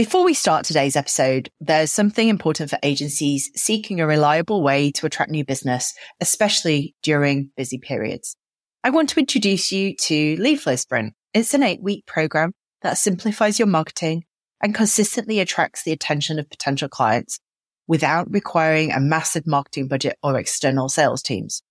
[0.00, 5.04] Before we start today's episode, there's something important for agencies seeking a reliable way to
[5.04, 5.92] attract new business,
[6.22, 8.34] especially during busy periods.
[8.82, 11.12] I want to introduce you to Leadflow Sprint.
[11.34, 14.24] It's an eight week program that simplifies your marketing
[14.62, 17.38] and consistently attracts the attention of potential clients
[17.86, 21.62] without requiring a massive marketing budget or external sales teams.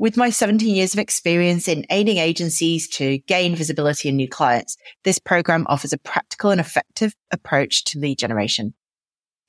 [0.00, 4.78] With my 17 years of experience in aiding agencies to gain visibility and new clients,
[5.04, 8.72] this program offers a practical and effective approach to lead generation.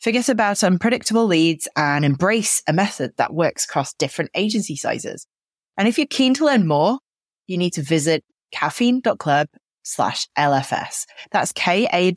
[0.02, 5.26] Forget about unpredictable leads and embrace a method that works across different agency sizes.
[5.78, 7.00] And if you're keen to learn more,
[7.48, 9.48] you need to visit kaffeine.club
[9.84, 11.06] slash LFS.
[11.32, 12.10] That's K-A-F-F-E-N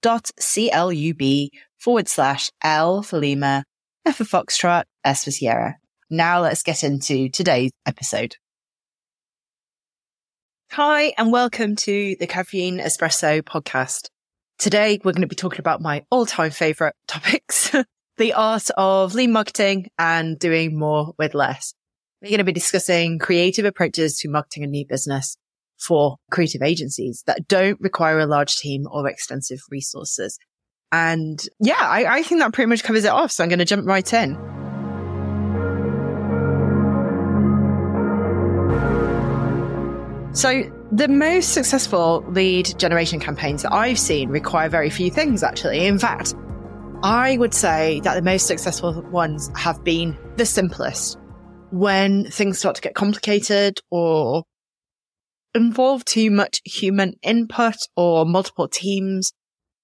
[0.00, 3.64] dot C-L-U-B forward slash L for Lima,
[4.06, 5.76] F for Foxtrot, S for Sierra.
[6.10, 8.36] Now let's get into today's episode.
[10.72, 14.08] Hi, and welcome to the Kaffeine Espresso podcast.
[14.58, 17.74] Today, we're going to be talking about my all time favorite topics,
[18.16, 21.74] the art of lean marketing and doing more with less.
[22.22, 25.36] We're going to be discussing creative approaches to marketing a new business
[25.78, 30.38] for creative agencies that don't require a large team or extensive resources.
[30.90, 33.30] And yeah, I, I think that pretty much covers it off.
[33.30, 34.67] So I'm going to jump right in.
[40.38, 45.84] So the most successful lead generation campaigns that I've seen require very few things, actually.
[45.84, 46.32] In fact,
[47.02, 51.18] I would say that the most successful ones have been the simplest.
[51.72, 54.44] When things start to get complicated or
[55.56, 59.32] involve too much human input or multiple teams,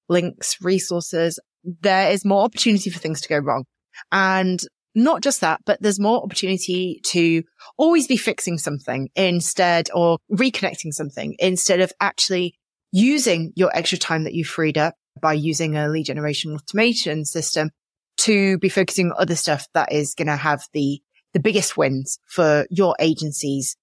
[0.09, 3.65] links, resources, there is more opportunity for things to go wrong.
[4.13, 4.61] And
[4.95, 7.43] not just that, but there's more opportunity to
[7.77, 12.55] always be fixing something instead or reconnecting something instead of actually
[12.93, 17.71] using your extra time that you freed up by using a lead generation automation system
[18.17, 21.01] to be focusing on other stuff that is going to have the,
[21.33, 23.77] the biggest wins for your agency's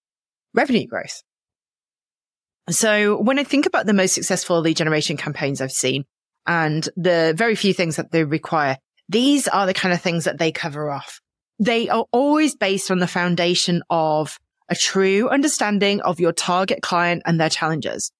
[0.53, 1.23] revenue growth.
[2.69, 6.05] So when I think about the most successful lead generation campaigns I've seen
[6.47, 8.77] and the very few things that they require,
[9.11, 11.19] these are the kind of things that they cover off.
[11.59, 14.39] They are always based on the foundation of
[14.69, 18.11] a true understanding of your target client and their challenges.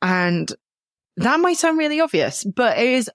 [0.00, 0.50] And
[1.16, 3.10] that might sound really obvious, but it is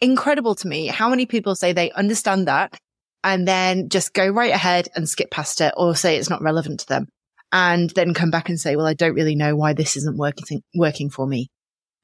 [0.00, 2.78] incredible to me how many people say they understand that
[3.22, 6.80] and then just go right ahead and skip past it or say it's not relevant
[6.80, 7.06] to them
[7.52, 10.62] and then come back and say, well, I don't really know why this isn't working,
[10.74, 11.48] working for me.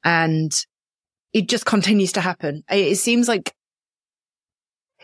[0.05, 0.53] And
[1.33, 2.63] it just continues to happen.
[2.71, 3.53] It seems like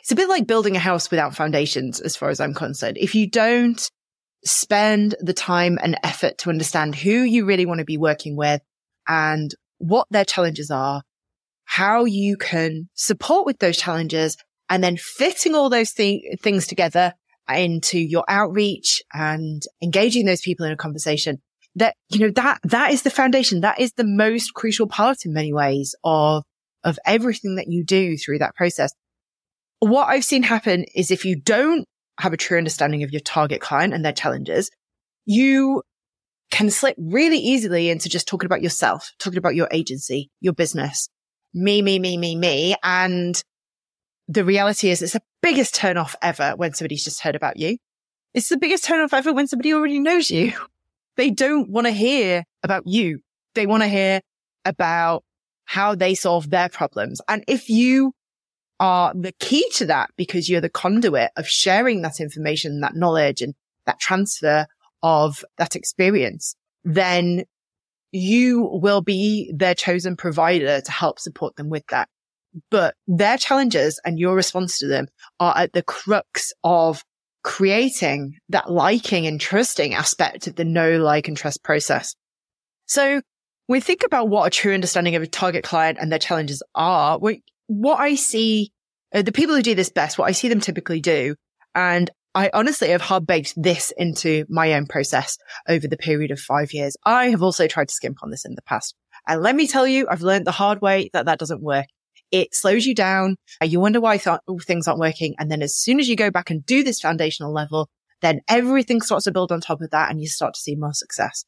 [0.08, 2.96] it's a bit like building a house without foundations, as far as I'm concerned.
[2.98, 3.90] If you don't
[4.42, 8.62] spend the time and effort to understand who you really want to be working with
[9.06, 11.02] and what their challenges are,
[11.66, 14.38] how you can support with those challenges
[14.70, 17.12] and then fitting all those th- things together
[17.54, 21.36] into your outreach and engaging those people in a conversation
[21.74, 23.60] that, you know, that, that is the foundation.
[23.60, 26.44] That is the most crucial part in many ways of,
[26.82, 28.90] of everything that you do through that process
[29.80, 31.84] what I've seen happen is if you don't
[32.20, 34.70] have a true understanding of your target client and their challenges,
[35.24, 35.82] you
[36.50, 41.08] can slip really easily into just talking about yourself, talking about your agency, your business,
[41.54, 42.74] me, me, me, me, me.
[42.82, 43.40] And
[44.26, 47.78] the reality is it's the biggest turnoff ever when somebody's just heard about you.
[48.34, 50.52] It's the biggest turnoff ever when somebody already knows you.
[51.16, 53.18] They don't want to hear about you.
[53.56, 54.20] They want to hear
[54.64, 55.24] about
[55.64, 57.20] how they solve their problems.
[57.26, 58.12] And if you
[58.80, 63.42] are the key to that because you're the conduit of sharing that information, that knowledge
[63.42, 63.54] and
[63.86, 64.66] that transfer
[65.02, 67.44] of that experience, then
[68.12, 72.08] you will be their chosen provider to help support them with that.
[72.70, 75.08] But their challenges and your response to them
[75.38, 77.04] are at the crux of
[77.42, 82.14] creating that liking and trusting aspect of the know, like and trust process.
[82.86, 83.20] So
[83.68, 87.18] we think about what a true understanding of a target client and their challenges are.
[87.18, 88.72] We, what I see,
[89.14, 91.36] uh, the people who do this best, what I see them typically do,
[91.74, 95.38] and I honestly have hard baked this into my own process
[95.68, 96.96] over the period of five years.
[97.04, 98.94] I have also tried to skimp on this in the past.
[99.26, 101.86] And let me tell you, I've learned the hard way that that doesn't work.
[102.30, 103.36] It slows you down.
[103.62, 105.34] You wonder why th- things aren't working.
[105.38, 107.88] And then as soon as you go back and do this foundational level,
[108.20, 110.92] then everything starts to build on top of that and you start to see more
[110.92, 111.44] success.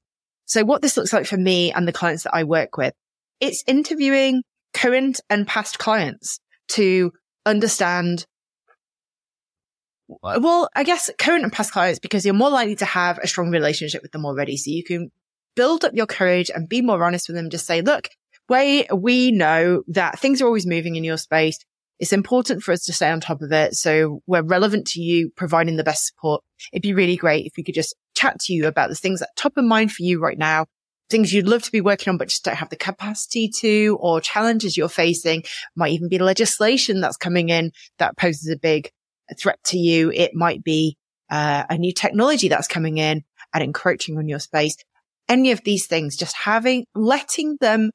[0.46, 2.94] So what this looks like for me and the clients that I work with,
[3.40, 4.43] it's interviewing
[4.75, 7.12] current and past clients to
[7.46, 8.26] understand
[10.22, 13.50] well, I guess current and past clients because you're more likely to have a strong
[13.50, 14.56] relationship with them already.
[14.56, 15.11] So you can
[15.55, 17.50] build up your courage and be more honest with them.
[17.50, 18.08] Just say, look,
[18.49, 21.58] we, we know that things are always moving in your space.
[22.00, 23.75] It's important for us to stay on top of it.
[23.75, 26.43] So we're relevant to you, providing the best support.
[26.73, 29.28] It'd be really great if we could just chat to you about the things that
[29.37, 30.66] top of mind for you right now,
[31.11, 34.21] things you'd love to be working on, but just don't have the capacity to, or
[34.21, 35.45] challenges you're facing.
[35.77, 38.91] Might even be legislation that's coming in that poses a big
[39.39, 40.11] threat to you.
[40.12, 40.97] It might be
[41.31, 43.23] uh, a new technology that's coming in
[43.53, 44.77] and encroaching on your space.
[45.29, 47.91] Any of these things, just having, letting them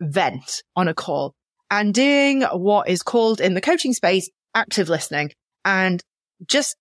[0.00, 1.34] vent on a call
[1.70, 5.30] and doing what is called in the coaching space, active listening
[5.64, 6.02] and
[6.46, 6.76] just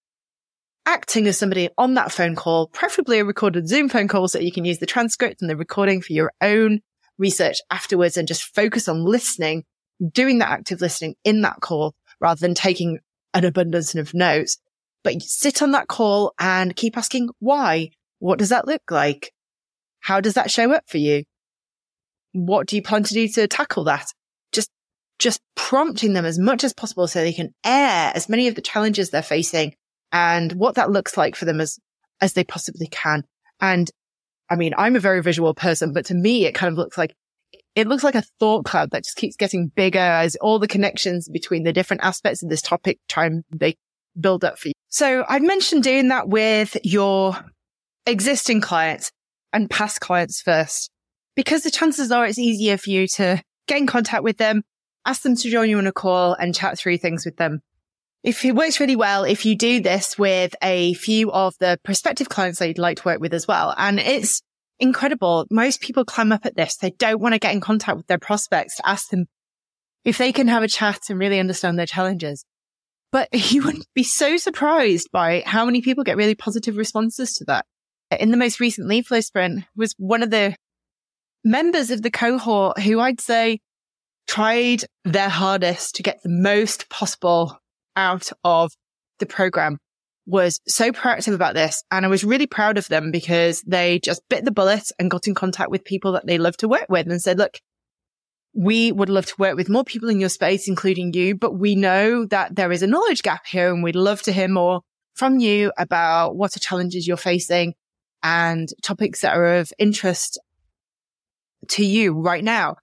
[0.85, 4.51] acting as somebody on that phone call, preferably a recorded Zoom phone call so you
[4.51, 6.81] can use the transcript and the recording for your own
[7.17, 9.63] research afterwards and just focus on listening,
[10.11, 12.99] doing that active listening in that call rather than taking
[13.33, 14.57] an abundance of notes.
[15.03, 17.89] But sit on that call and keep asking why.
[18.19, 19.33] What does that look like?
[19.99, 21.23] How does that show up for you?
[22.31, 24.07] What do you plan to do to tackle that?
[24.51, 24.69] Just,
[25.19, 28.61] just prompting them as much as possible so they can air as many of the
[28.61, 29.75] challenges they're facing
[30.13, 31.79] and what that looks like for them as,
[32.21, 33.23] as they possibly can.
[33.59, 33.89] And
[34.49, 37.13] I mean, I'm a very visual person, but to me, it kind of looks like
[37.75, 41.27] it looks like a thought cloud that just keeps getting bigger as all the connections
[41.27, 43.75] between the different aspects of this topic try and they
[44.19, 44.73] build up for you.
[44.89, 47.35] So I'd mentioned doing that with your
[48.05, 49.11] existing clients
[49.51, 50.91] and past clients first,
[51.35, 54.61] because the chances are it's easier for you to get in contact with them,
[55.05, 57.61] ask them to join you on a call and chat through things with them.
[58.23, 62.29] If it works really well, if you do this with a few of the prospective
[62.29, 64.41] clients that you'd like to work with as well, and it's
[64.79, 65.45] incredible.
[65.51, 66.77] Most people climb up at this.
[66.77, 69.25] They don't want to get in contact with their prospects to ask them
[70.05, 72.45] if they can have a chat and really understand their challenges.
[73.11, 77.45] But you would be so surprised by how many people get really positive responses to
[77.45, 77.65] that.
[78.19, 80.55] In the most recent lead flow sprint was one of the
[81.43, 83.59] members of the cohort who I'd say
[84.27, 87.59] tried their hardest to get the most possible
[87.95, 88.71] out of
[89.19, 89.77] the program
[90.25, 91.83] was so proactive about this.
[91.91, 95.27] And I was really proud of them because they just bit the bullet and got
[95.27, 97.59] in contact with people that they love to work with and said, look,
[98.55, 101.75] we would love to work with more people in your space, including you, but we
[101.75, 104.81] know that there is a knowledge gap here and we'd love to hear more
[105.15, 107.73] from you about what are challenges you're facing
[108.21, 110.39] and topics that are of interest
[111.67, 112.75] to you right now.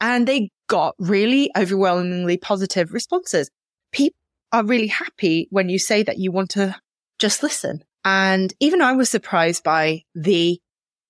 [0.00, 3.50] And they got really overwhelmingly positive responses.
[3.92, 4.16] People
[4.52, 6.76] are really happy when you say that you want to
[7.18, 7.82] just listen.
[8.04, 10.60] And even I was surprised by the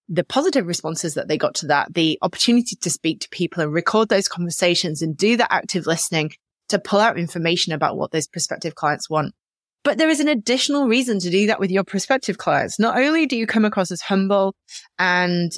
[0.08, 3.72] the positive responses that they got to that, the opportunity to speak to people and
[3.72, 6.30] record those conversations and do that active listening
[6.68, 9.34] to pull out information about what those prospective clients want.
[9.82, 12.78] But there is an additional reason to do that with your prospective clients.
[12.78, 14.54] Not only do you come across as humble
[14.98, 15.52] and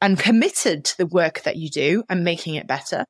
[0.00, 3.06] and committed to the work that you do and making it better,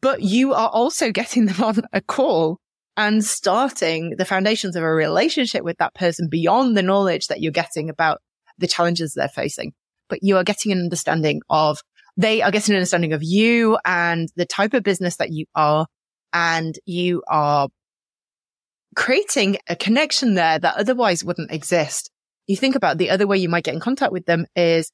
[0.00, 2.58] but you are also getting them on a call
[2.96, 7.52] and starting the foundations of a relationship with that person beyond the knowledge that you're
[7.52, 8.20] getting about
[8.58, 9.72] the challenges they're facing.
[10.08, 11.80] But you are getting an understanding of,
[12.16, 15.86] they are getting an understanding of you and the type of business that you are.
[16.32, 17.68] And you are
[18.96, 22.10] creating a connection there that otherwise wouldn't exist.
[22.46, 24.90] You think about the other way you might get in contact with them is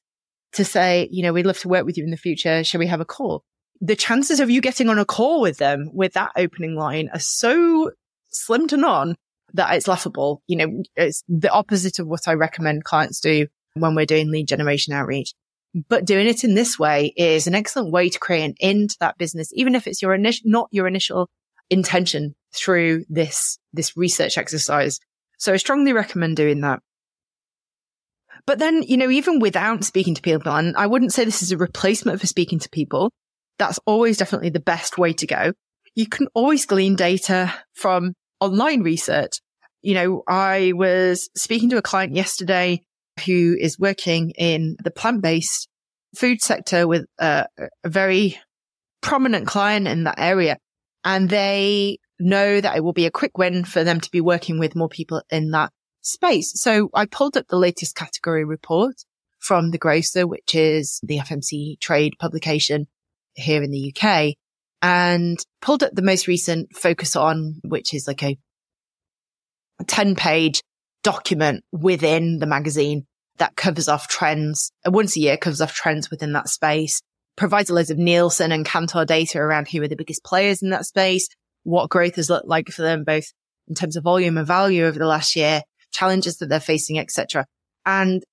[0.53, 2.63] to say, you know, we'd love to work with you in the future.
[2.63, 3.43] Shall we have a call?
[3.81, 7.19] The chances of you getting on a call with them with that opening line are
[7.19, 7.91] so
[8.29, 9.15] slim to none
[9.53, 10.41] that it's laughable.
[10.47, 14.47] You know, it's the opposite of what I recommend clients do when we're doing lead
[14.47, 15.33] generation outreach.
[15.89, 18.97] But doing it in this way is an excellent way to create an end to
[18.99, 21.29] that business, even if it's your initial, not your initial
[21.69, 24.99] intention through this, this research exercise.
[25.37, 26.81] So I strongly recommend doing that.
[28.45, 31.51] But then, you know, even without speaking to people, and I wouldn't say this is
[31.51, 33.11] a replacement for speaking to people,
[33.61, 35.53] that's always definitely the best way to go.
[35.93, 39.39] You can always glean data from online research.
[39.83, 42.81] You know, I was speaking to a client yesterday
[43.23, 45.69] who is working in the plant based
[46.15, 47.45] food sector with a,
[47.83, 48.39] a very
[49.01, 50.57] prominent client in that area.
[51.05, 54.57] And they know that it will be a quick win for them to be working
[54.57, 56.59] with more people in that space.
[56.59, 58.95] So I pulled up the latest category report
[59.37, 62.87] from the Grocer, which is the FMC trade publication
[63.35, 64.35] here in the UK
[64.81, 68.37] and pulled up the most recent focus on, which is like a
[69.87, 70.61] 10 page
[71.03, 73.05] document within the magazine
[73.37, 77.01] that covers off trends uh, once a year, covers off trends within that space,
[77.35, 80.69] provides a list of Nielsen and Kantar data around who are the biggest players in
[80.69, 81.27] that space,
[81.63, 83.25] what growth has looked like for them, both
[83.67, 85.61] in terms of volume and value over the last year,
[85.91, 87.45] challenges that they're facing, etc.
[87.85, 88.23] And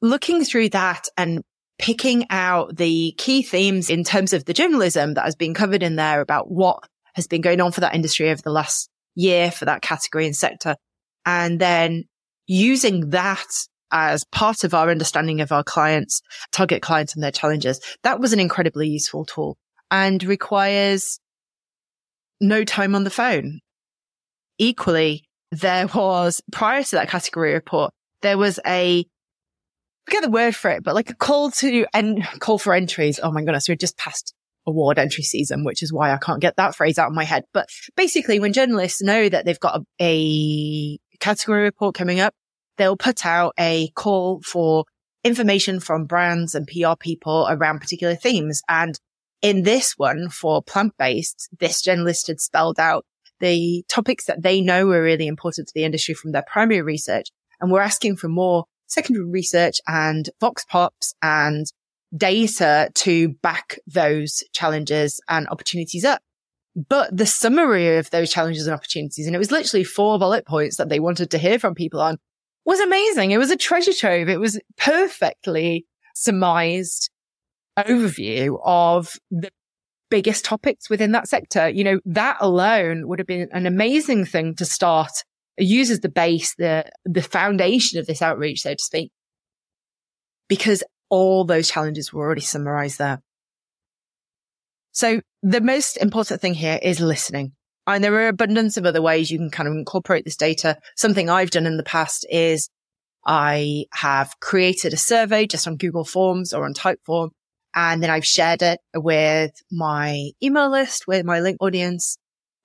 [0.00, 1.42] looking through that and
[1.78, 5.96] picking out the key themes in terms of the journalism that has been covered in
[5.96, 6.82] there about what
[7.14, 10.36] has been going on for that industry over the last year for that category and
[10.36, 10.76] sector.
[11.24, 12.04] And then
[12.46, 13.46] using that
[13.90, 16.20] as part of our understanding of our clients,
[16.52, 17.80] target clients and their challenges.
[18.02, 19.56] That was an incredibly useful tool
[19.90, 21.20] and requires
[22.40, 23.60] no time on the phone.
[24.58, 27.92] Equally, there was prior to that category report,
[28.22, 29.06] there was a
[30.08, 33.20] forget the word for it, but like a call to and call for entries.
[33.22, 34.34] Oh my goodness, we're just past
[34.66, 37.44] award entry season, which is why I can't get that phrase out of my head.
[37.52, 42.32] But basically, when journalists know that they've got a, a category report coming up,
[42.78, 44.84] they'll put out a call for
[45.24, 48.62] information from brands and PR people around particular themes.
[48.66, 48.98] And
[49.42, 53.04] in this one for plant based, this journalist had spelled out
[53.40, 57.28] the topics that they know were really important to the industry from their primary research.
[57.60, 61.66] And we're asking for more secondary research and vox pops and
[62.16, 66.20] data to back those challenges and opportunities up.
[66.88, 70.76] But the summary of those challenges and opportunities, and it was literally four bullet points
[70.76, 72.18] that they wanted to hear from people on
[72.64, 73.30] was amazing.
[73.30, 74.28] It was a treasure trove.
[74.28, 77.10] It was perfectly surmised
[77.78, 79.50] overview of the
[80.10, 81.68] biggest topics within that sector.
[81.68, 85.24] You know, that alone would have been an amazing thing to start
[85.58, 89.10] use as the base, the, the foundation of this outreach, so to speak,
[90.48, 93.20] because all those challenges were already summarized there.
[94.92, 97.52] So the most important thing here is listening.
[97.86, 100.76] And there are abundance of other ways you can kind of incorporate this data.
[100.96, 102.68] Something I've done in the past is
[103.24, 107.30] I have created a survey just on Google Forms or on Typeform.
[107.74, 112.18] And then I've shared it with my email list, with my link audience,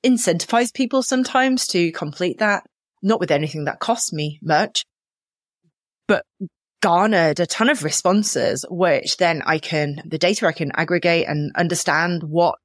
[0.04, 2.64] incentivize people sometimes to complete that,
[3.04, 4.86] not with anything that cost me much,
[6.08, 6.26] but
[6.82, 11.52] garnered a ton of responses, which then I can, the data I can aggregate and
[11.56, 12.56] understand what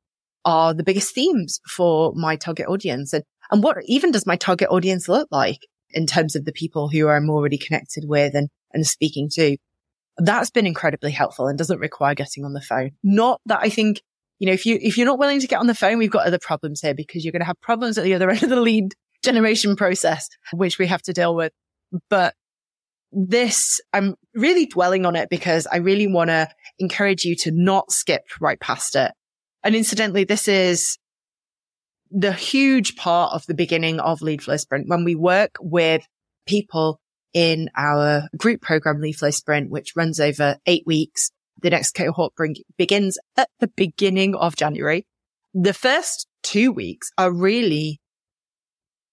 [0.44, 4.68] are the biggest themes for my target audience and, and what even does my target
[4.70, 5.58] audience look like
[5.90, 9.56] in terms of the people who I'm already connected with and, and speaking to.
[10.18, 12.90] That's been incredibly helpful and doesn't require getting on the phone.
[13.02, 14.02] Not that I think,
[14.38, 16.26] you know, if you, if you're not willing to get on the phone, we've got
[16.26, 18.60] other problems here because you're going to have problems at the other end of the
[18.60, 21.52] lead generation process, which we have to deal with.
[22.10, 22.34] But
[23.12, 26.48] this, I'm really dwelling on it because I really want to
[26.78, 29.12] encourage you to not skip right past it
[29.64, 30.98] and incidentally, this is
[32.10, 36.02] the huge part of the beginning of Lead Flow Sprint when we work with
[36.46, 37.00] people
[37.34, 41.30] in our group program, Lead Flow Sprint, which runs over eight weeks.
[41.60, 45.06] The next cohort bring, begins at the beginning of January.
[45.52, 48.00] The first two weeks are really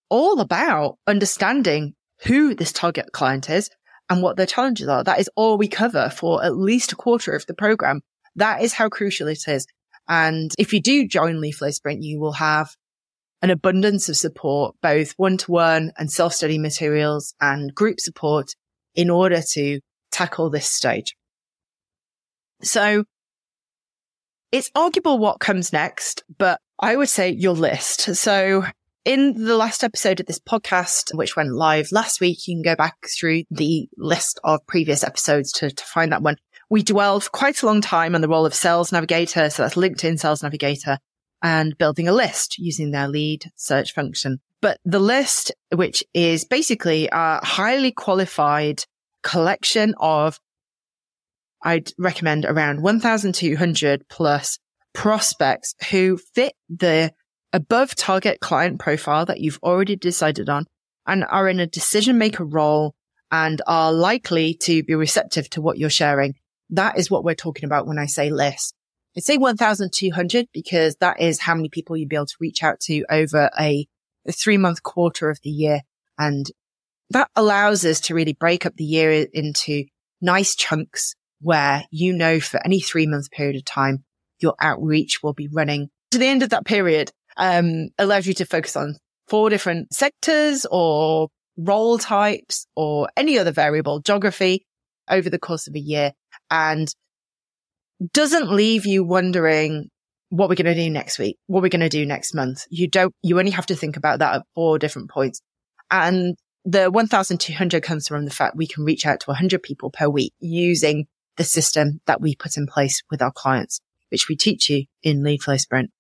[0.10, 1.94] all about understanding
[2.24, 3.70] who this target client is
[4.10, 5.04] and what their challenges are.
[5.04, 8.02] That is all we cover for at least a quarter of the program.
[8.36, 9.66] That is how crucial it is.
[10.08, 12.76] And if you do join Lead Flow Sprint, you will have
[13.42, 18.54] an abundance of support, both one to one and self study materials and group support
[18.94, 19.80] in order to
[20.12, 21.16] tackle this stage.
[22.62, 23.04] So
[24.52, 28.16] it's arguable what comes next, but I would say your list.
[28.16, 28.64] So
[29.06, 32.76] in the last episode of this podcast, which went live last week, you can go
[32.76, 36.38] back through the list of previous episodes to, to find that one
[36.70, 39.50] we dwelled for quite a long time on the role of sales navigator.
[39.52, 40.98] So that's LinkedIn sales navigator
[41.44, 44.40] and building a list using their lead search function.
[44.62, 48.84] But the list, which is basically a highly qualified
[49.22, 50.40] collection of,
[51.64, 54.58] I'd recommend around 1,200 plus
[54.94, 57.12] prospects who fit the
[57.54, 60.66] above target client profile that you've already decided on
[61.08, 62.96] and are in a decision maker role
[63.32, 66.36] and are likely to be receptive to what you're sharing.
[66.70, 68.74] That is what we're talking about when I say list.
[69.18, 72.80] I say 1,200 because that is how many people you'd be able to reach out
[72.82, 73.88] to over a,
[74.28, 75.82] a three month quarter of the year.
[76.18, 76.46] And
[77.12, 79.86] that allows us to really break up the year into
[80.22, 84.04] nice chunks where you know for any three month period of time,
[84.40, 87.12] your outreach will be running to the end of that period.
[87.38, 88.96] Um, allows you to focus on
[89.28, 94.66] four different sectors or role types or any other variable geography
[95.10, 96.12] over the course of a year
[96.50, 96.94] and
[98.14, 99.90] doesn't leave you wondering
[100.30, 102.66] what we're going to do next week, what we're going to do next month.
[102.70, 105.42] You don't, you only have to think about that at four different points.
[105.92, 110.10] And the 1200 comes from the fact we can reach out to 100 people per
[110.10, 111.06] week using
[111.38, 115.24] the system that we put in place with our clients, which we teach you in
[115.24, 115.92] Lead Flow Sprint.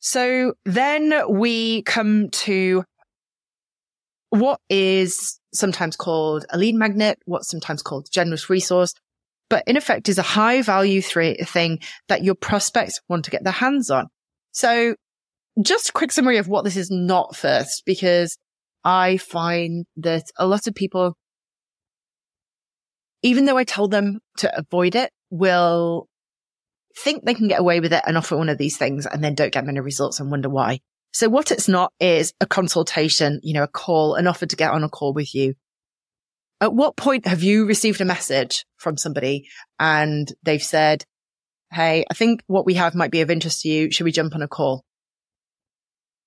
[0.00, 2.84] So then we come to
[4.30, 8.94] what is sometimes called a lead magnet, what's sometimes called generous resource,
[9.50, 13.44] but in effect is a high value th- thing that your prospects want to get
[13.44, 14.08] their hands on.
[14.52, 14.94] So
[15.60, 18.38] just a quick summary of what this is not first, because
[18.84, 21.14] I find that a lot of people,
[23.22, 26.06] even though I told them to avoid it, will
[26.96, 29.34] think they can get away with it and offer one of these things and then
[29.34, 30.80] don't get many results and wonder why.
[31.12, 34.70] So what it's not is a consultation, you know, a call, an offer to get
[34.70, 35.54] on a call with you.
[36.60, 41.04] At what point have you received a message from somebody and they've said,
[41.72, 43.90] Hey, I think what we have might be of interest to you.
[43.90, 44.84] Should we jump on a call?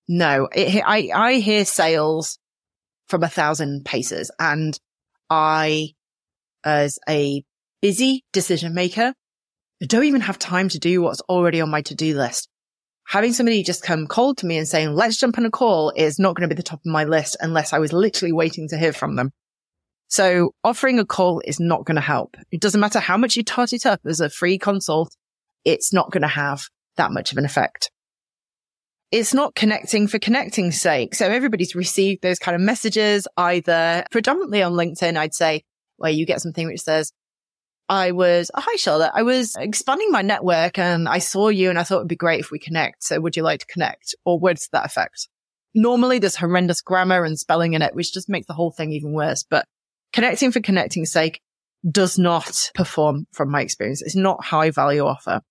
[0.07, 2.39] No, it, I, I hear sales
[3.07, 4.77] from a thousand paces and
[5.29, 5.89] I,
[6.63, 7.43] as a
[7.81, 9.13] busy decision maker,
[9.87, 12.49] don't even have time to do what's already on my to-do list.
[13.05, 16.19] Having somebody just come cold to me and saying, let's jump on a call is
[16.19, 18.77] not going to be the top of my list unless I was literally waiting to
[18.77, 19.31] hear from them.
[20.07, 22.37] So offering a call is not going to help.
[22.51, 25.15] It doesn't matter how much you tot it up as a free consult.
[25.65, 26.61] It's not going to have
[26.97, 27.89] that much of an effect.
[29.11, 31.13] It's not connecting for connecting's sake.
[31.13, 35.63] So everybody's received those kind of messages, either predominantly on LinkedIn, I'd say,
[35.97, 37.11] where you get something which says,
[37.89, 39.11] I was, oh, hi, Charlotte.
[39.13, 42.39] I was expanding my network and I saw you and I thought it'd be great
[42.39, 43.03] if we connect.
[43.03, 45.27] So would you like to connect or words to that effect?
[45.75, 49.11] Normally there's horrendous grammar and spelling in it, which just makes the whole thing even
[49.11, 49.43] worse.
[49.43, 49.65] But
[50.13, 51.41] connecting for connecting's sake
[51.89, 54.01] does not perform from my experience.
[54.01, 55.41] It's not high value offer.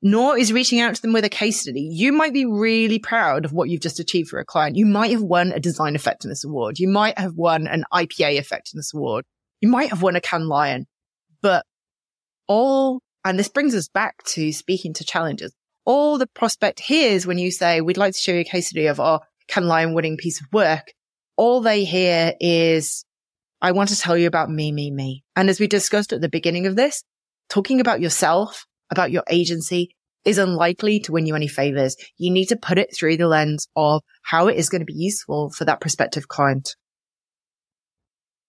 [0.00, 1.82] Nor is reaching out to them with a case study.
[1.82, 4.76] You might be really proud of what you've just achieved for a client.
[4.76, 6.78] You might have won a design effectiveness award.
[6.78, 9.24] You might have won an IPA effectiveness award.
[9.60, 10.86] You might have won a Cannes Lion
[11.42, 11.64] but
[12.46, 15.52] all, and this brings us back to speaking to challengers.
[15.84, 18.86] All the prospect hears when you say, we'd like to show you a case study
[18.86, 20.92] of our Cannes Lion winning piece of work.
[21.36, 23.04] All they hear is,
[23.62, 25.24] I want to tell you about me, me, me.
[25.34, 27.02] And as we discussed at the beginning of this,
[27.48, 31.96] talking about yourself, about your agency is unlikely to win you any favors.
[32.18, 34.92] You need to put it through the lens of how it is going to be
[34.92, 36.76] useful for that prospective client.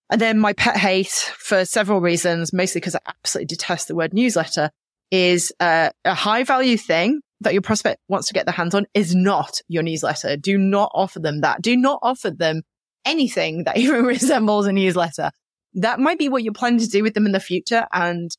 [0.10, 4.14] And then my pet hate for several reasons, mostly because I absolutely detest the word
[4.14, 4.72] newsletter
[5.12, 8.86] is uh, a high value thing that your prospect wants to get their hands on
[8.94, 10.36] is not your newsletter.
[10.36, 11.62] Do not offer them that.
[11.62, 12.64] Do not offer them
[13.06, 15.32] anything that even resembles a newsletter.
[15.76, 17.86] That might be what you're planning to do with them in the future.
[17.94, 18.32] And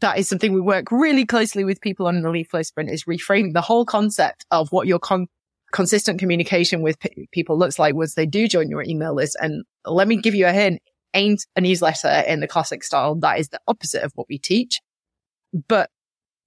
[0.00, 2.90] that is something we work really closely with people on in the Lead Flow Sprint
[2.90, 5.28] is reframing the whole concept of what your con-
[5.72, 9.36] consistent communication with p- people looks like once they do join your email list.
[9.40, 10.82] And let me give you a hint
[11.14, 13.14] ain't a newsletter in the classic style.
[13.16, 14.80] That is the opposite of what we teach.
[15.68, 15.90] But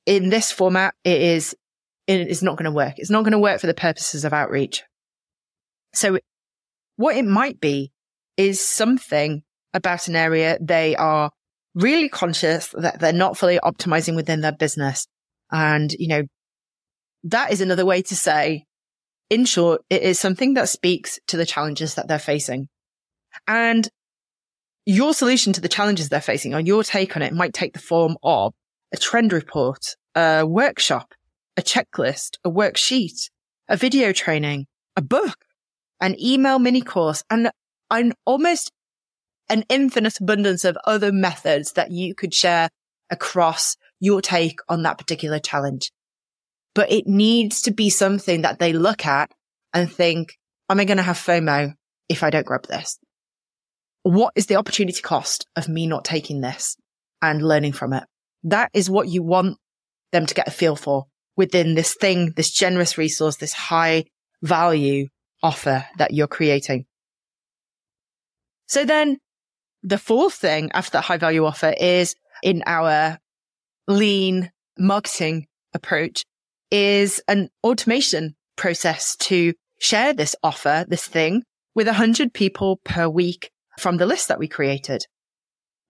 [0.06, 1.56] in this format, it is,
[2.08, 2.98] it is not going to work.
[2.98, 4.84] It's not going to work for the purposes of outreach.
[5.94, 6.20] So
[6.96, 7.92] what it might be
[8.38, 9.44] is something
[9.74, 11.32] about an area they are
[11.76, 15.08] really conscious that they're not fully optimizing within their business.
[15.52, 16.24] And, you know,
[17.24, 18.66] that is another way to say,
[19.30, 22.68] in short, it is something that speaks to the challenges that they're facing.
[23.48, 23.88] And
[24.86, 27.80] your solution to the challenges they're facing or your take on it might take the
[27.80, 28.54] form of
[28.94, 31.14] a trend report, a workshop,
[31.58, 33.30] a checklist, a worksheet,
[33.68, 34.66] a video training,
[34.96, 35.46] a book,
[36.02, 37.52] an email mini course, and
[37.90, 38.72] an almost
[39.50, 42.70] an infinite abundance of other methods that you could share
[43.10, 45.92] across your take on that particular challenge.
[46.74, 49.30] But it needs to be something that they look at
[49.74, 50.38] and think,
[50.70, 51.74] am I going to have FOMO
[52.08, 52.98] if I don't grab this?
[54.04, 56.78] What is the opportunity cost of me not taking this
[57.22, 58.04] and learning from it?
[58.44, 59.58] That is what you want
[60.12, 61.06] them to get a feel for
[61.38, 64.06] within this thing, this generous resource, this high
[64.42, 65.08] value
[65.44, 66.86] offer that you're creating.
[68.68, 69.18] So then
[69.84, 73.18] the fourth thing after that high value offer is in our
[73.88, 76.24] lean marketing approach
[76.70, 81.44] is an automation process to share this offer, this thing
[81.76, 85.06] with a hundred people per week from the list that we created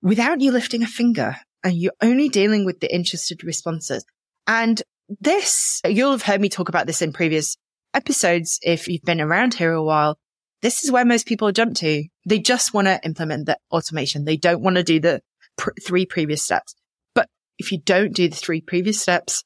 [0.02, 4.04] without you lifting a finger and you're only dealing with the interested responses.
[4.48, 4.82] And
[5.20, 7.58] this, you'll have heard me talk about this in previous
[7.94, 8.60] episodes.
[8.62, 10.17] If you've been around here a while,
[10.62, 12.04] this is where most people jump to.
[12.28, 14.26] They just want to implement the automation.
[14.26, 15.22] They don't want to do the
[15.58, 16.76] pr- three previous steps.
[17.13, 19.44] But if you don't do the three previous steps,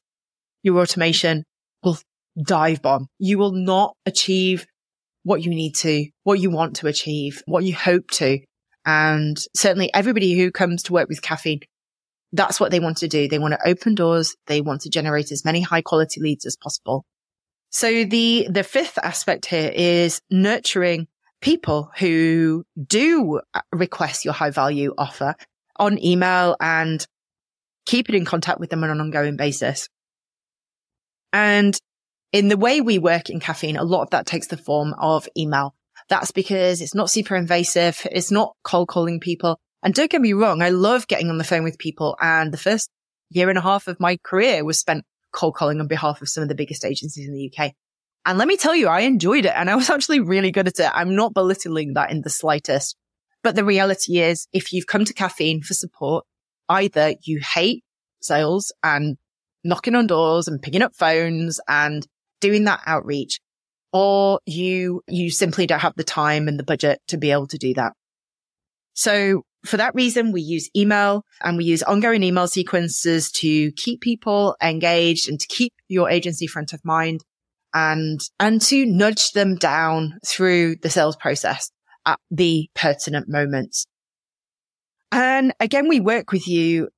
[0.62, 1.44] your automation
[1.84, 1.98] will
[2.42, 3.08] dive bomb.
[3.18, 4.66] You will not achieve
[5.26, 8.40] what you need to, what you want to achieve, what you hope to.
[8.86, 11.64] And certainly everybody who comes to work with Kaffeine,
[12.32, 13.28] that's what they want to do.
[13.28, 14.36] They want to open doors.
[14.46, 17.06] They want to generate as many high quality leads as possible.
[17.72, 21.08] So the, the fifth aspect here is nurturing
[21.42, 25.36] people who do request your high value offer
[25.78, 27.06] on email and
[27.88, 29.90] keep it in contact with them on an ongoing basis.
[31.34, 31.78] And
[32.36, 35.30] in the way we work in Kaffeine, a lot of that takes the form of
[35.38, 35.74] email.
[36.10, 38.06] That's because it's not super invasive.
[38.12, 39.58] It's not cold calling people.
[39.82, 40.62] And don't get me wrong.
[40.62, 42.18] I love getting on the phone with people.
[42.20, 42.90] And the first
[43.30, 46.44] year and a half of my career was spent cold calling on behalf of some
[46.44, 47.72] of the biggest agencies in the UK.
[48.26, 50.78] And let me tell you, I enjoyed it and I was actually really good at
[50.78, 50.92] it.
[50.94, 52.98] I'm not belittling that in the slightest.
[53.44, 56.26] But the reality is if you've come to Kaffeine for support,
[56.68, 57.86] either you hate
[58.20, 59.16] sales and
[59.64, 62.06] knocking on doors and picking up phones and
[62.42, 63.40] doing that outreach,
[63.94, 67.58] or you, you simply don't have the time and the budget to be able to
[67.58, 67.94] do that.
[68.94, 74.02] So for that reason, we use email and we use ongoing email sequences to keep
[74.02, 77.22] people engaged and to keep your agency front of mind
[77.74, 81.72] and, and to nudge them down through the sales process
[82.06, 83.86] at the pertinent moments.
[85.12, 86.90] And again, we work with you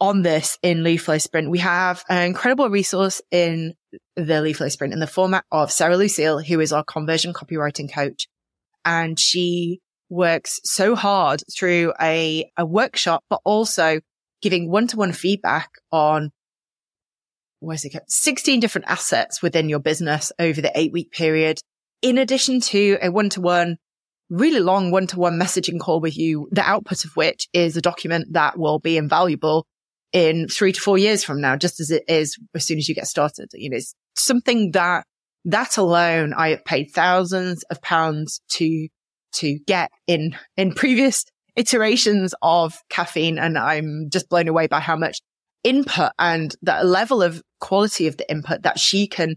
[0.00, 1.50] on this in Leadflow Sprint.
[1.50, 3.74] We have an incredible resource in
[4.14, 8.28] the Leadflow Sprint in the format of Sarah Lucille, who is our conversion copywriting coach.
[8.84, 14.00] And she works so hard through a, a workshop, but also
[14.42, 16.30] giving one to one feedback on
[17.60, 21.58] where's it 16 different assets within your business over the eight week period.
[22.02, 23.78] In addition to a one to one,
[24.28, 27.82] really long one to one messaging call with you, the output of which is a
[27.82, 29.66] document that will be invaluable
[30.12, 32.94] in three to four years from now, just as it is as soon as you
[32.94, 33.48] get started.
[33.54, 35.04] You know, it's something that
[35.44, 38.88] that alone I have paid thousands of pounds to
[39.34, 41.24] to get in, in previous
[41.56, 43.38] iterations of Kaffeine.
[43.38, 45.20] And I'm just blown away by how much
[45.62, 49.34] input and the level of quality of the input that she can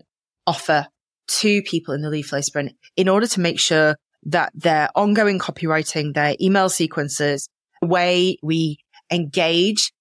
[0.47, 0.88] offer
[1.27, 6.13] to people in the Leadflow sprint in order to make sure that their ongoing copywriting,
[6.13, 7.47] their email sequences,
[7.82, 8.77] the way we
[9.12, 9.91] engage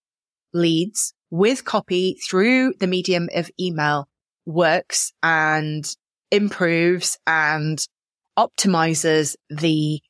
[0.52, 4.08] leads with copy through the medium of email
[4.46, 5.94] works and
[6.30, 7.86] improves and
[8.38, 10.00] optimizes the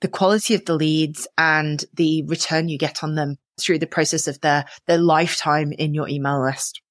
[0.00, 4.26] the quality of the leads and the return you get on them through the process
[4.26, 6.82] of their their lifetime in your email list.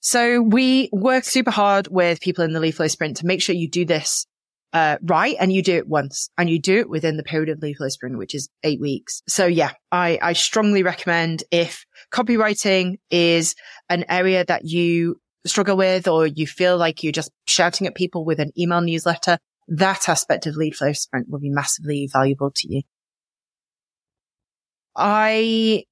[0.00, 3.68] So we work super hard with people in the Leadflow sprint to make sure you
[3.68, 4.26] do this
[4.72, 7.58] uh, right and you do it once and you do it within the period of
[7.58, 9.22] Leadflow sprint, which is eight weeks.
[9.28, 13.54] So yeah, I, I strongly recommend if copywriting is
[13.88, 18.24] an area that you struggle with or you feel like you're just shouting at people
[18.24, 22.72] with an email newsletter, that aspect of lead flow Sprint will be massively valuable to
[22.72, 22.82] you.
[24.96, 25.84] I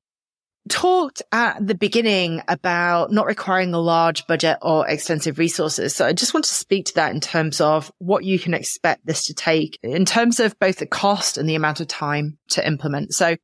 [0.69, 5.95] talked at the beginning about not requiring a large budget or extensive resources.
[5.95, 9.07] So I just want to speak to that in terms of what you can expect
[9.07, 12.67] this to take in terms of both the cost and the amount of time to
[12.67, 13.15] implement.
[13.15, 13.37] So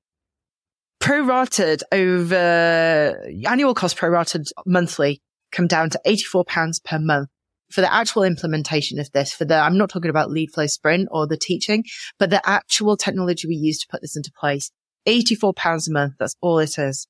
[1.01, 7.29] prorated over annual cost prorated monthly come down to 84 pounds per month
[7.71, 11.09] for the actual implementation of this, for the, I'm not talking about lead flow Sprint
[11.11, 11.85] or the teaching,
[12.19, 14.71] but the actual technology we use to put this into place.
[15.07, 16.15] 84 pounds a month.
[16.19, 17.07] That's all it is.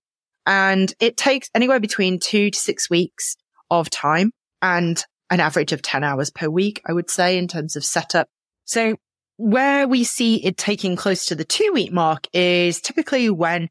[0.47, 3.37] And it takes anywhere between two to six weeks
[3.71, 4.31] of time
[4.63, 8.29] and an average of 10 hours per week, I would say, in terms of setup.
[8.65, 8.97] So
[9.39, 13.69] where we see it taking close to the two week mark is typically when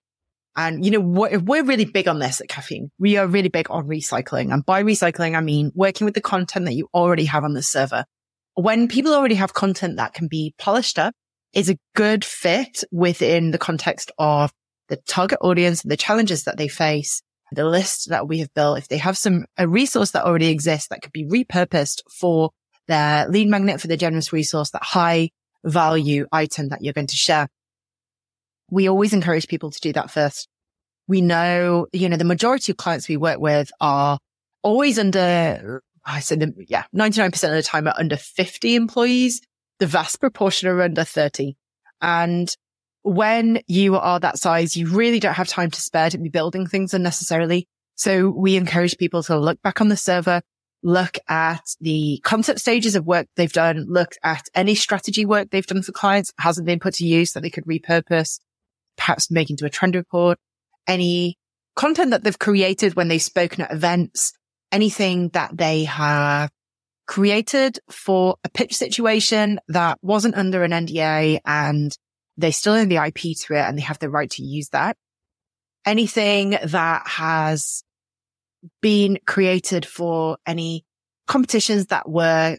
[0.58, 2.90] and, you know, we're really big on this at Kaffeine.
[2.98, 4.54] We are really big on recycling.
[4.54, 7.62] And by recycling, I mean working with the content that you already have on the
[7.62, 8.06] server.
[8.54, 11.14] When people already have content that can be polished up
[11.56, 14.52] is a good fit within the context of
[14.89, 18.78] the target audience and the challenges that they face, the list that we have built.
[18.78, 22.52] If they have some, a resource that already exists that could be repurposed for
[22.88, 25.32] their lead magnet, for the generous resource, that high
[25.63, 27.48] value item that you're going to share
[28.70, 30.48] we always encourage people to do that first.
[31.08, 34.18] We know, you know, the majority of clients we work with are
[34.63, 39.41] always under, I said, yeah, 99% of the time are under 50 employees.
[39.80, 41.56] The vast proportion are under 30.
[42.02, 42.50] And
[43.04, 46.66] when you are that size, you really don't have time to spare to be building
[46.66, 47.68] things unnecessarily.
[47.96, 50.42] So we encourage people to look back on the server,
[50.84, 55.66] look at the concept stages of work they've done, look at any strategy work they've
[55.66, 58.40] done for clients hasn't been put to use that they could repurpose
[58.98, 60.38] perhaps make into a trend report,
[60.88, 61.38] any
[61.76, 64.34] content that they've created when they've spoken at events,
[64.72, 66.50] anything that they have
[67.08, 71.96] created for a pitch situation that wasn't under an NDA and
[72.38, 74.98] they still own the IP to it and they have the right to use that.
[75.86, 77.84] Anything that has
[78.82, 80.84] been created for any
[81.28, 82.58] competitions that were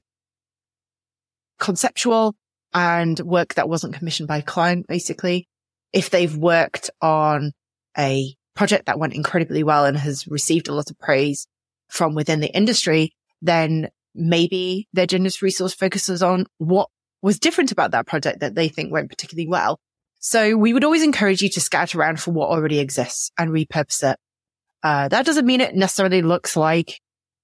[1.59, 2.35] conceptual
[2.72, 5.48] and work that wasn't commissioned by a client, basically.
[5.92, 7.52] If they've worked on
[7.98, 11.46] a project that went incredibly well and has received a lot of praise
[11.88, 16.88] from within the industry, then maybe their generous resource focuses on what
[17.22, 19.79] was different about that project that they think went particularly well.
[20.18, 24.12] So we would always encourage you to scout around for what already exists and repurpose
[24.12, 24.18] it.
[24.83, 27.00] Uh, that doesn't mean it necessarily looks like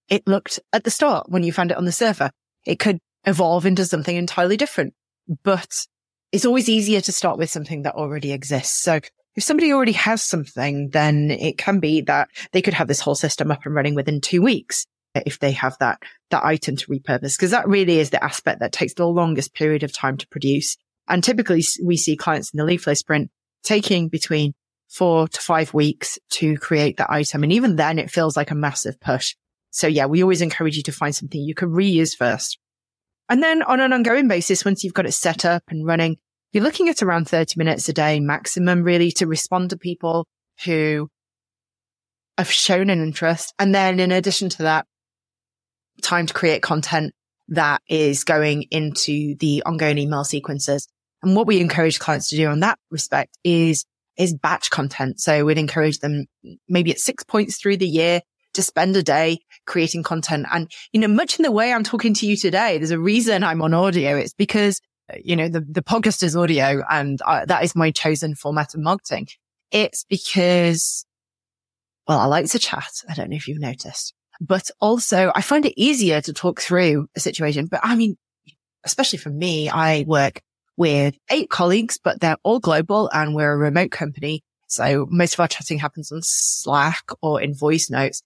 [0.09, 2.31] it looked at the start when you found it on the server.
[2.67, 4.95] It could evolve into something entirely different,
[5.43, 5.87] but
[6.33, 8.83] it's always easier to start with something that already exists.
[8.83, 9.01] So
[9.35, 13.15] if somebody already has something, then it can be that they could have this whole
[13.15, 17.39] system up and running within two weeks if they have that, that item to repurpose.
[17.39, 20.77] Cause that really is the aspect that takes the longest period of time to produce.
[21.09, 23.31] And typically we see clients in the lead flow sprint
[23.63, 24.55] taking between
[24.89, 27.43] four to five weeks to create that item.
[27.43, 29.35] And even then it feels like a massive push.
[29.71, 32.59] So yeah, we always encourage you to find something you can reuse first.
[33.29, 36.19] And then on an ongoing basis, once you've got it set up and running,
[36.53, 40.27] you're looking at around 30 minutes a day maximum really to respond to people
[40.65, 41.09] who
[42.37, 43.55] have shown an interest.
[43.59, 44.87] And then in addition to that,
[46.03, 47.15] time to create content
[47.49, 50.89] that is going into the ongoing email sequences.
[51.23, 53.85] And what we encourage clients to do on that respect is,
[54.19, 55.21] is batch content.
[55.21, 56.27] So we'd encourage them
[56.69, 58.21] maybe at six points through the year
[58.55, 60.47] to spend a day creating content.
[60.53, 63.43] And, you know, much in the way I'm talking to you today, there's a reason
[63.43, 64.17] I'm on audio.
[64.17, 64.81] It's because,
[65.23, 68.81] you know, the, the podcast is audio and uh, that is my chosen format of
[68.81, 69.29] marketing.
[69.71, 71.07] It's because,
[72.07, 72.93] well, I like to chat.
[73.09, 74.13] I don't know if you've noticed,
[74.43, 77.67] but also I find it easier to talk through a situation.
[77.67, 78.17] But I mean,
[78.85, 80.43] especially for me, I work
[80.77, 84.43] with eight colleagues, but they're all global and we're a remote company.
[84.67, 88.23] So most of our chatting happens on Slack or in voice notes.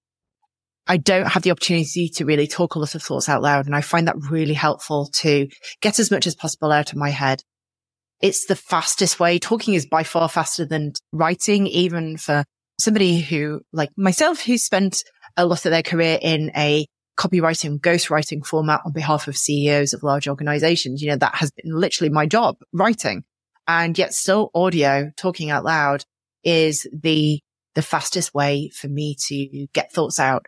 [0.87, 3.67] I don't have the opportunity to really talk a lot of thoughts out loud.
[3.67, 5.49] And I find that really helpful to
[5.83, 7.43] get as much as possible out of my head.
[8.23, 9.39] It's the fastest way.
[9.39, 12.45] Talking is by far faster than writing, even for
[12.79, 15.03] somebody who, like myself, who spent
[15.37, 16.87] a lot of their career in a
[17.19, 21.03] copywriting, ghostwriting format on behalf of CEOs of large organizations.
[21.03, 23.25] You know, that has been literally my job, writing.
[23.69, 26.05] And yet still audio, talking out loud
[26.45, 27.41] is the,
[27.75, 30.47] the fastest way for me to get thoughts out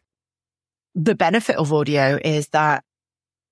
[0.94, 2.82] the benefit of audio is that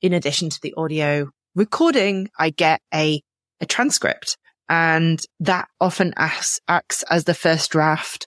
[0.03, 3.23] in addition to the audio recording, I get a,
[3.61, 4.37] a transcript
[4.69, 8.27] and that often acts, acts as the first draft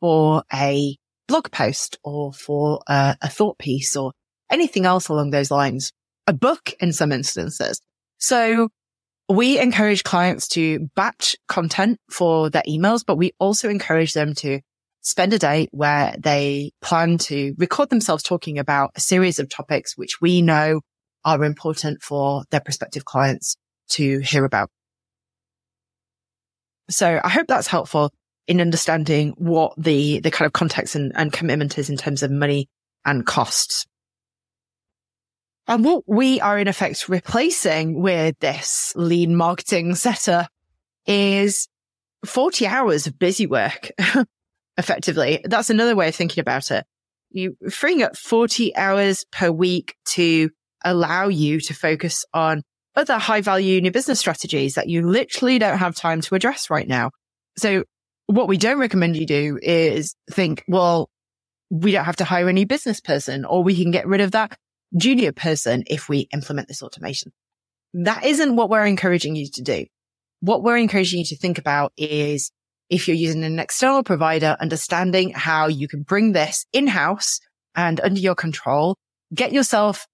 [0.00, 0.96] for a
[1.28, 4.12] blog post or for a, a thought piece or
[4.50, 5.92] anything else along those lines,
[6.26, 7.80] a book in some instances.
[8.18, 8.68] So
[9.28, 14.60] we encourage clients to batch content for their emails, but we also encourage them to
[15.00, 19.96] spend a day where they plan to record themselves talking about a series of topics
[19.96, 20.80] which we know
[21.24, 23.56] are important for their prospective clients
[23.88, 24.70] to hear about.
[26.88, 28.12] So I hope that's helpful
[28.46, 32.30] in understanding what the, the kind of context and, and commitment is in terms of
[32.30, 32.68] money
[33.04, 33.86] and costs.
[35.68, 40.48] And what we are in effect replacing with this lean marketing setup
[41.06, 41.68] is
[42.26, 43.90] 40 hours of busy work
[44.76, 45.40] effectively.
[45.44, 46.84] That's another way of thinking about it.
[47.30, 50.50] You freeing up 40 hours per week to
[50.84, 52.62] allow you to focus on
[52.94, 56.86] other high value new business strategies that you literally don't have time to address right
[56.86, 57.10] now.
[57.56, 57.84] So
[58.26, 61.10] what we don't recommend you do is think, well,
[61.70, 64.32] we don't have to hire a new business person or we can get rid of
[64.32, 64.56] that
[64.96, 67.32] junior person if we implement this automation.
[67.94, 69.86] That isn't what we're encouraging you to do.
[70.40, 72.50] What we're encouraging you to think about is
[72.90, 77.40] if you're using an external provider, understanding how you can bring this in house
[77.74, 78.96] and under your control,
[79.34, 80.06] get yourself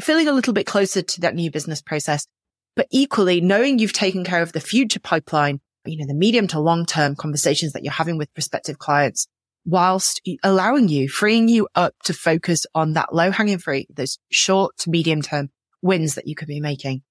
[0.00, 2.26] feeling a little bit closer to that new business process,
[2.74, 6.60] but equally knowing you've taken care of the future pipeline, you know, the medium to
[6.60, 9.26] long term conversations that you're having with prospective clients
[9.64, 14.76] whilst allowing you, freeing you up to focus on that low hanging fruit, those short
[14.78, 15.50] to medium term
[15.82, 17.02] wins that you could be making.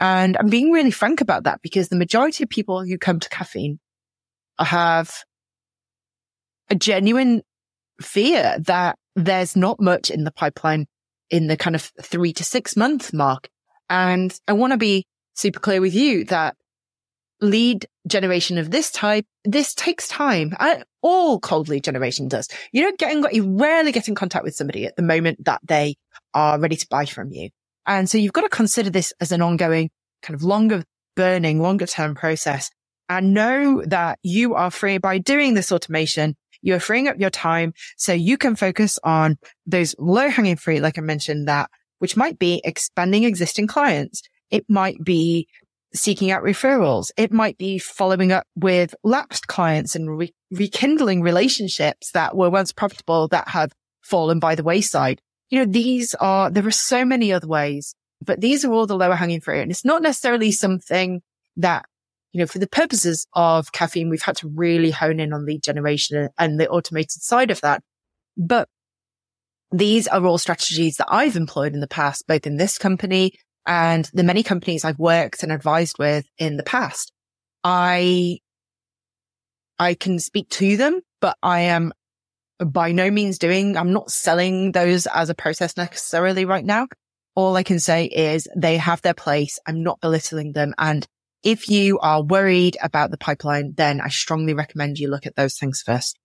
[0.00, 3.28] And I'm being really frank about that because the majority of people who come to
[3.28, 3.78] Kaffeine
[4.58, 5.12] have
[6.70, 7.42] a genuine
[8.00, 10.86] fear that there's not much in the pipeline
[11.30, 13.48] in the kind of three to six month mark.
[13.90, 16.56] And I want to be super clear with you that
[17.40, 20.54] lead generation of this type, this takes time.
[20.58, 22.48] I, all cold lead generation does.
[22.72, 25.60] You don't get in, you rarely get in contact with somebody at the moment that
[25.64, 25.96] they
[26.34, 27.50] are ready to buy from you.
[27.86, 29.90] And so you've got to consider this as an ongoing
[30.22, 30.84] kind of longer
[31.16, 32.70] burning, longer term process
[33.08, 36.36] and know that you are free by doing this automation.
[36.60, 40.98] You're freeing up your time so you can focus on those low hanging fruit, like
[40.98, 44.22] I mentioned that, which might be expanding existing clients.
[44.50, 45.48] It might be
[45.94, 47.10] seeking out referrals.
[47.16, 52.72] It might be following up with lapsed clients and re- rekindling relationships that were once
[52.72, 53.72] profitable that have
[54.02, 55.20] fallen by the wayside.
[55.50, 58.96] You know, these are, there are so many other ways, but these are all the
[58.96, 59.62] lower hanging fruit.
[59.62, 61.22] And it's not necessarily something
[61.56, 61.86] that,
[62.32, 65.62] you know, for the purposes of Kaffeine, we've had to really hone in on lead
[65.62, 67.82] generation and the automated side of that.
[68.36, 68.68] But
[69.70, 73.32] these are all strategies that I've employed in the past, both in this company
[73.68, 77.12] and the many companies I've worked and advised with in the past.
[77.62, 78.38] I,
[79.78, 81.92] I can speak to them, but I am
[82.58, 86.88] by no means doing, I'm not selling those as a process necessarily right now.
[87.36, 89.58] All I can say is they have their place.
[89.66, 90.74] I'm not belittling them.
[90.78, 91.06] And
[91.44, 95.56] if you are worried about the pipeline, then I strongly recommend you look at those
[95.56, 96.18] things first.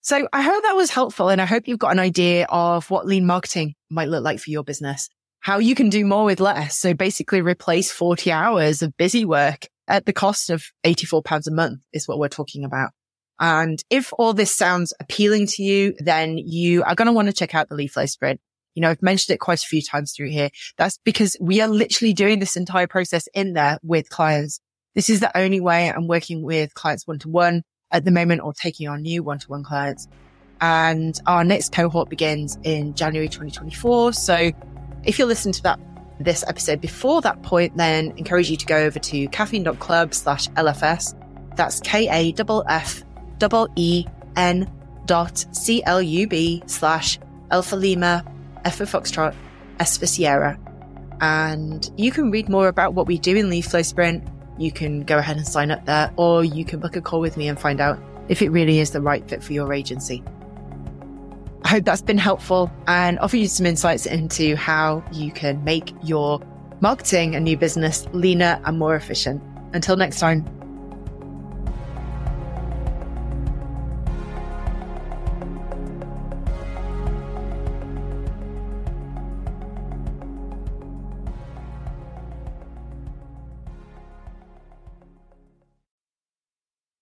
[0.00, 3.06] So I hope that was helpful and I hope you've got an idea of what
[3.06, 5.08] lean marketing might look like for your business,
[5.44, 6.78] how you can do more with less.
[6.78, 11.52] So basically replace 40 hours of busy work at the cost of 84 pounds a
[11.52, 12.92] month is what we're talking about.
[13.38, 17.34] And if all this sounds appealing to you, then you are going to want to
[17.34, 18.40] check out the Lead Flow Sprint.
[18.74, 20.48] You know, I've mentioned it quite a few times through here.
[20.78, 24.60] That's because we are literally doing this entire process in there with clients.
[24.94, 28.40] This is the only way I'm working with clients one to one at the moment
[28.40, 30.08] or taking on new one-to-one clients.
[30.62, 34.14] And our next cohort begins in January 2024.
[34.14, 34.52] So
[35.06, 35.80] if you're listening to that
[36.20, 41.14] this episode before that point, then encourage you to go over to kaffeine.club slash LFS.
[41.56, 42.40] That's K-A-F-F-E-N
[45.06, 47.18] dot C-L-U-B slash
[47.50, 48.24] Alpha Lima,
[48.64, 49.34] F for Foxtrot,
[49.80, 50.58] S for Sierra.
[51.20, 54.24] And you can read more about what we do in Lead Flow Sprint
[54.58, 57.36] you can go ahead and sign up there, or you can book a call with
[57.36, 60.22] me and find out if it really is the right fit for your agency.
[61.64, 65.94] I hope that's been helpful and offer you some insights into how you can make
[66.02, 66.40] your
[66.80, 69.42] marketing and new business leaner and more efficient.
[69.72, 70.44] Until next time.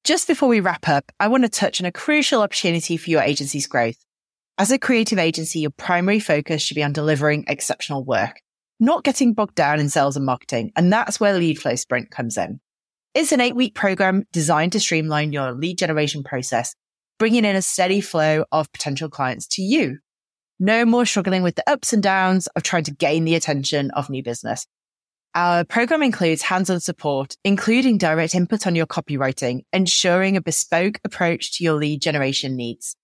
[0.04, 3.22] Just before we wrap up, I want to touch on a crucial opportunity for your
[3.22, 3.96] agency's growth.
[4.62, 8.40] As a creative agency, your primary focus should be on delivering exceptional work,
[8.78, 10.70] not getting bogged down in sales and marketing.
[10.76, 12.60] And that's where Lead Flow Sprint comes in.
[13.12, 16.76] It's an eight week program designed to streamline your lead generation process,
[17.18, 19.98] bringing in a steady flow of potential clients to you.
[20.60, 24.10] No more struggling with the ups and downs of trying to gain the attention of
[24.10, 24.68] new business.
[25.34, 31.58] Our program includes hands-on support, including direct input on your copywriting, ensuring a bespoke approach
[31.58, 32.94] to your lead generation needs.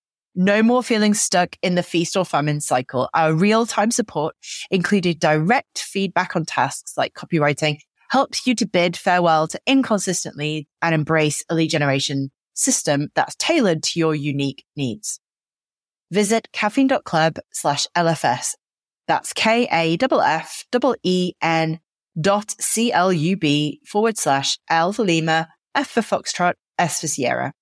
[0.40, 3.08] No more feeling stuck in the feast or famine cycle.
[3.12, 4.36] Our real-time support,
[4.70, 10.68] including direct feedback on tasks like copywriting, helps you to bid farewell to inconsistent leads
[10.80, 15.18] and embrace a lead generation system that's tailored to your unique needs.
[16.12, 18.54] Visit kaffeine.club slash LFS.
[19.08, 19.98] That's K-A-F-F-E-N
[22.20, 27.52] dot club forward slash Alpha Lima, F for Foxtrot, S for Sierra.